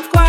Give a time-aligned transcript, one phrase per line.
[0.00, 0.21] uma.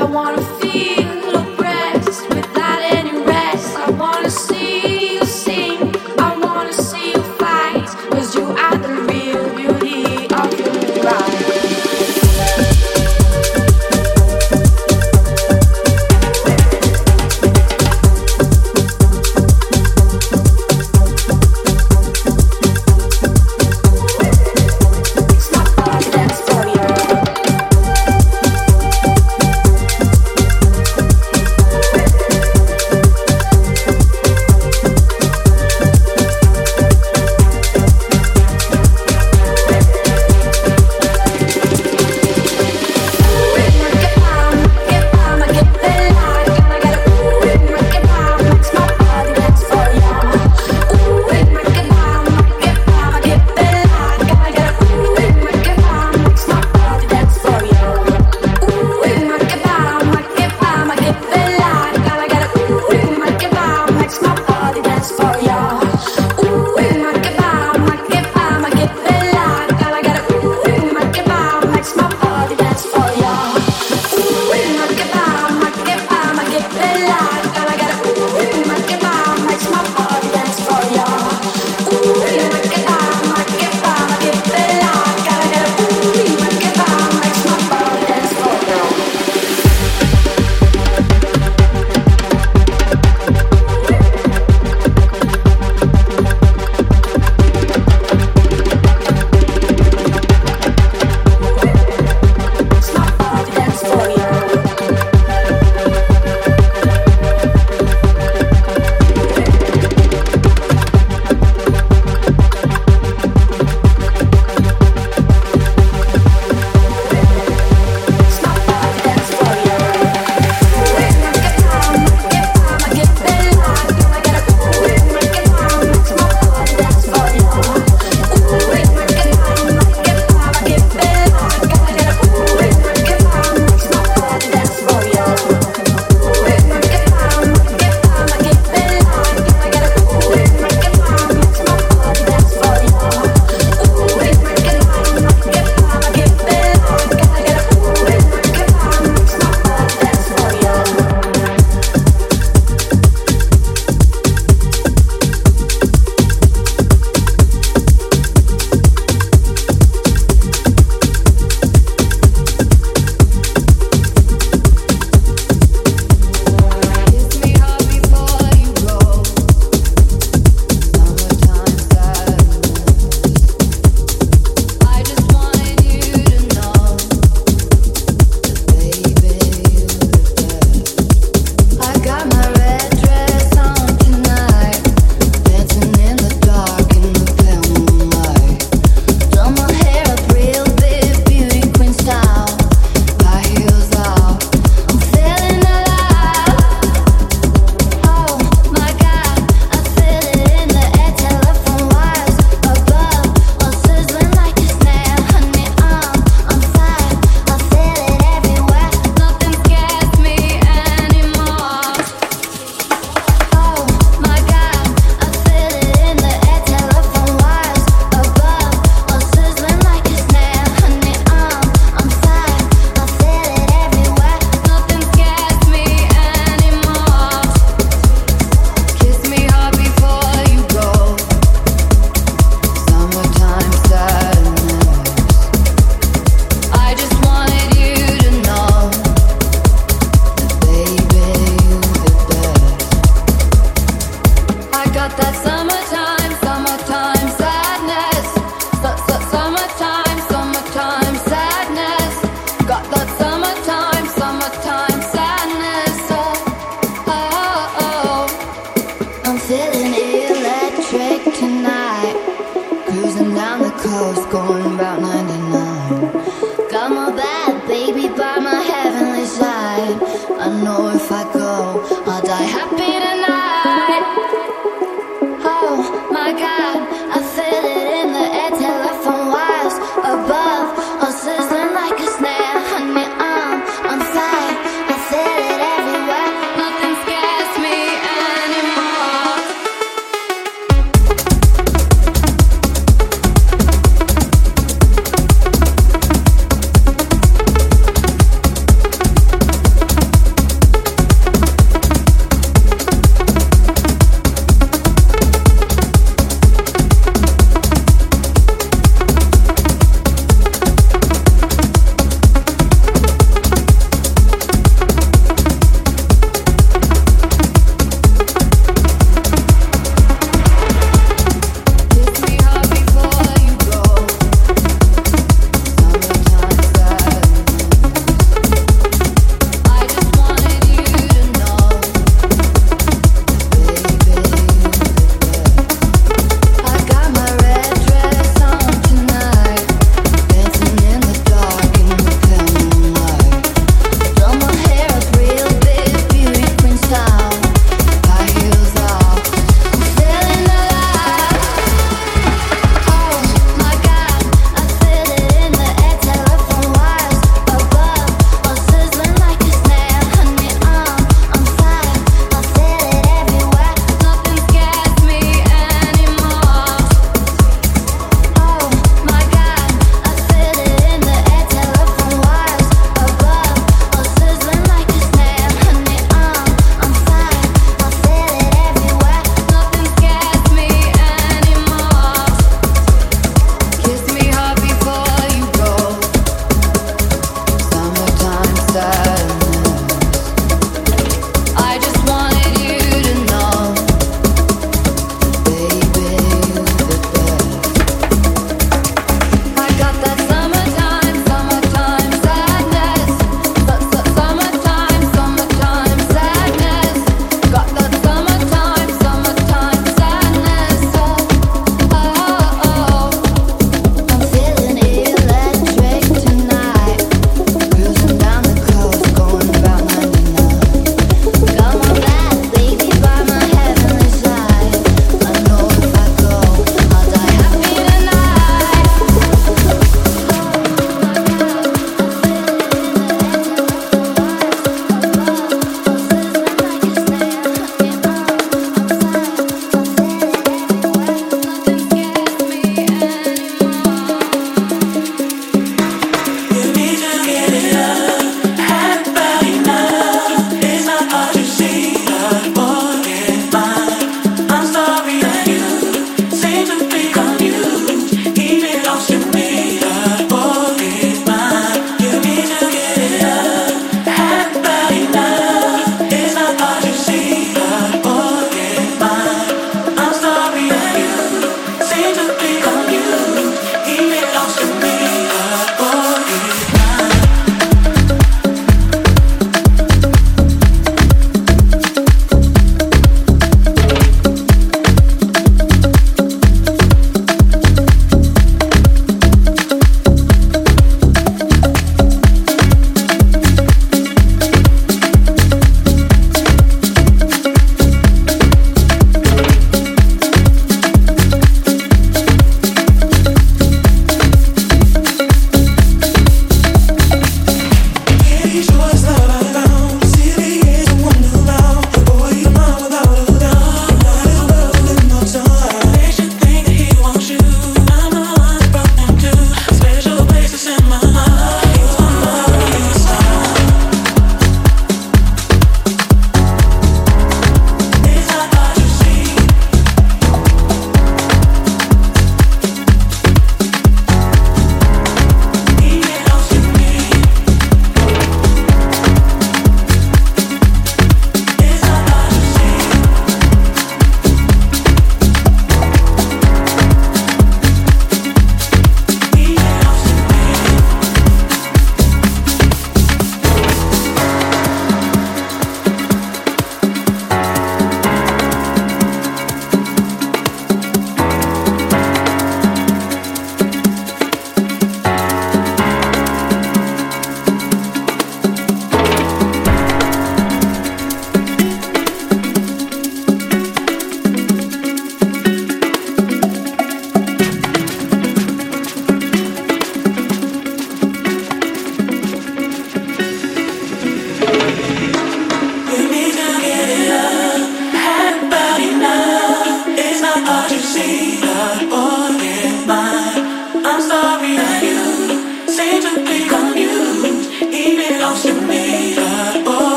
[0.00, 0.59] I wanna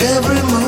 [0.00, 0.63] every moment.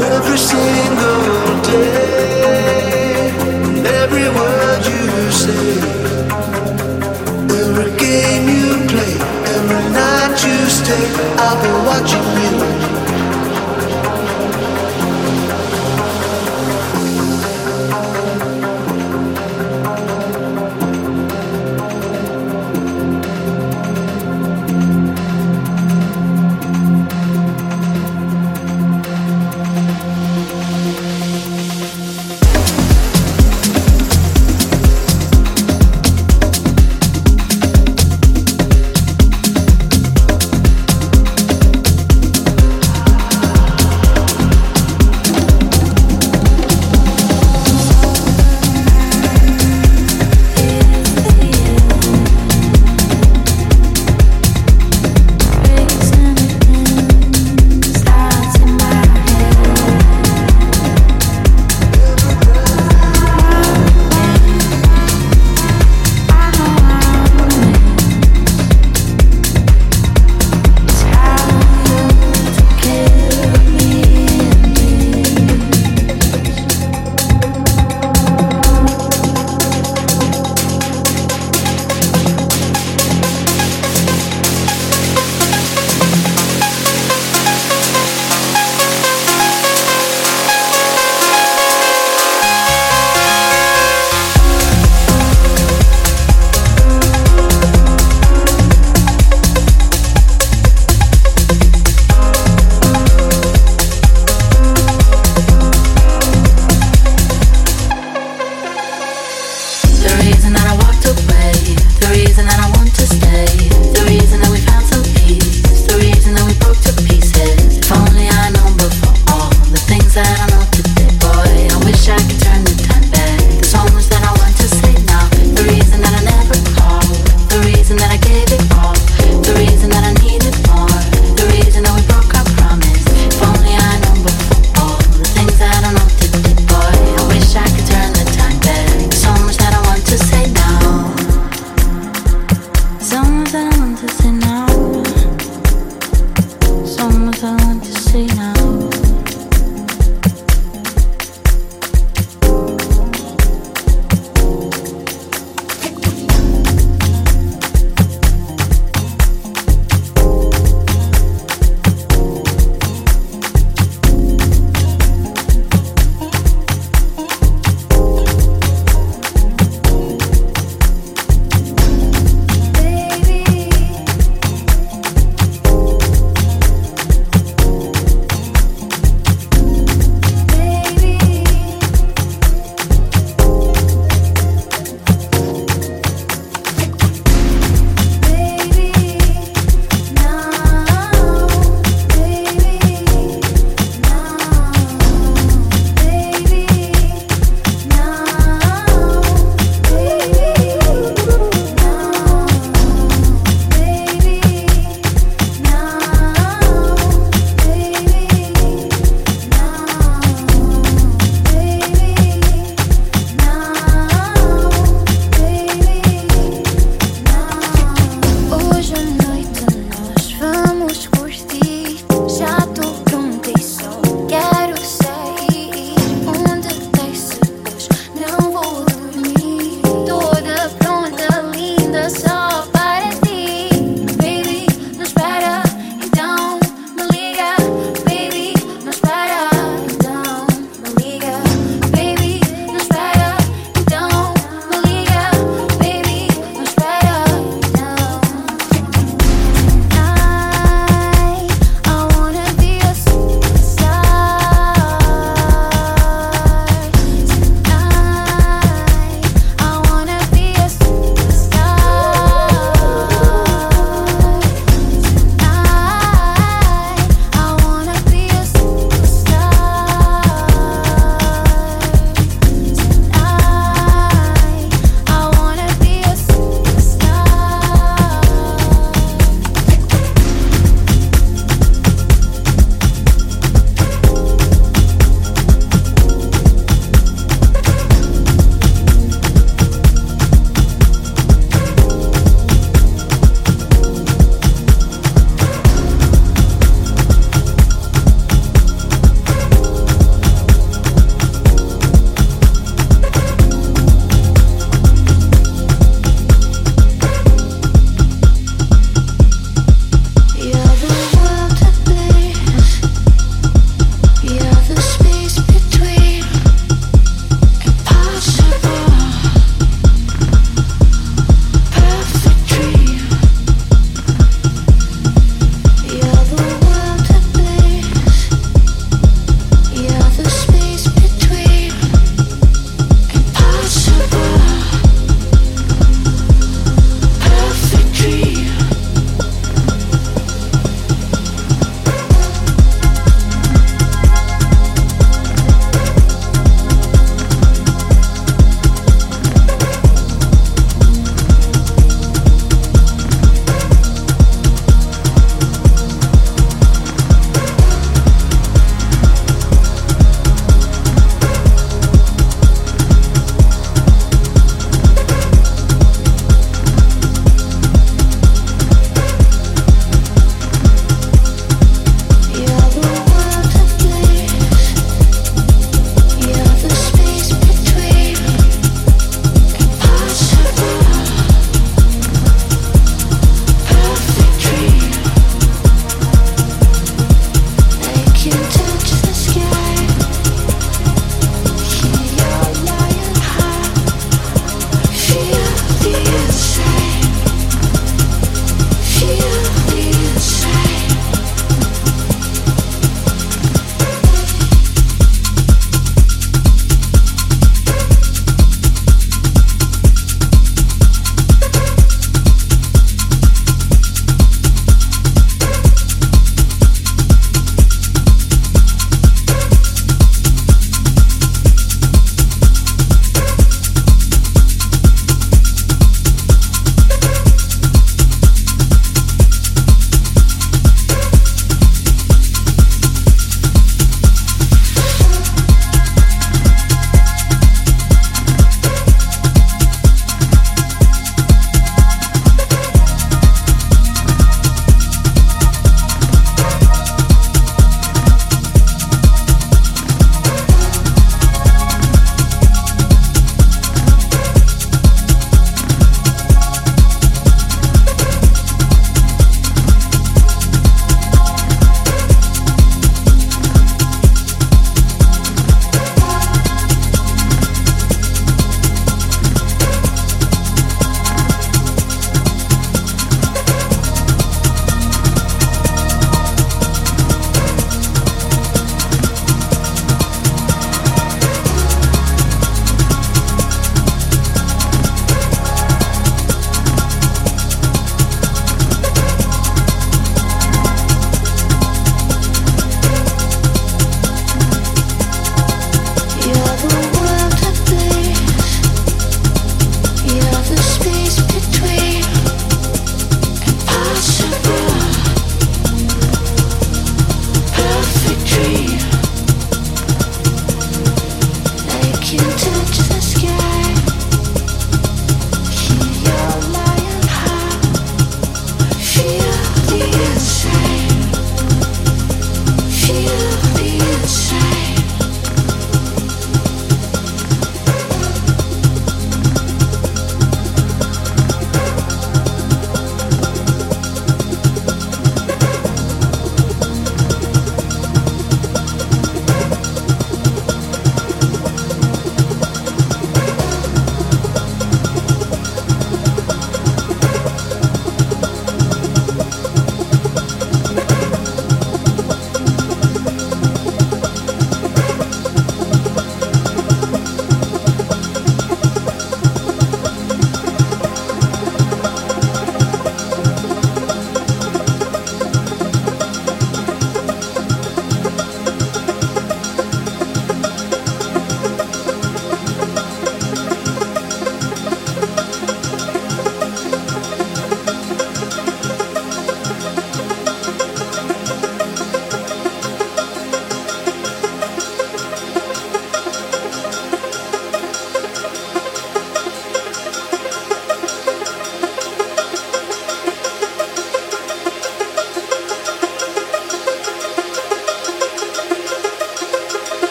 [0.00, 0.89] The reason